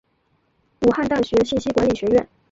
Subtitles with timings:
[0.79, 2.27] 武汉大学信息管理学院